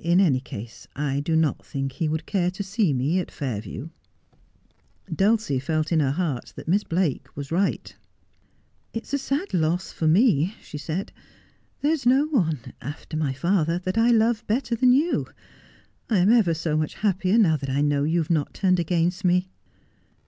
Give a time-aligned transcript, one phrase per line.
[0.00, 3.90] In any case I do not think he would care to see me at Fairview.'
[5.14, 7.94] Dulcie felt in her heart that Miss Blake was right.'
[8.94, 11.12] It is a sad loss for me,' she said.'
[11.82, 15.28] There is no one— after my father— that I love better than you.
[16.08, 19.50] I am ever so much happier now I know you have not turned against me.'